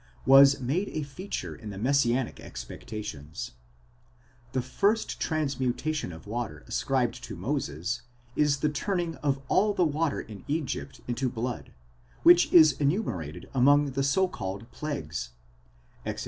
was 0.25 0.59
made 0.59 0.89
a 0.93 1.03
feature 1.03 1.55
in 1.55 1.69
the 1.69 1.77
messianic 1.77 2.39
expectations 2.39 3.51
;*°—the 4.51 4.63
first 4.63 5.19
transmutation 5.19 6.11
of 6.11 6.25
water 6.25 6.63
ascribed 6.65 7.23
to 7.23 7.35
Moses, 7.35 8.01
is 8.35 8.61
the 8.61 8.69
turning 8.69 9.13
of 9.17 9.39
all 9.47 9.75
the 9.75 9.85
water 9.85 10.19
in 10.19 10.43
Egypt 10.47 11.01
into 11.07 11.29
blood, 11.29 11.71
which 12.23 12.51
is 12.51 12.71
enumerated 12.81 13.47
among 13.53 13.91
the 13.91 14.01
so 14.01 14.27
called 14.27 14.65
plagues 14.71 15.33
(Exod. 16.03 16.19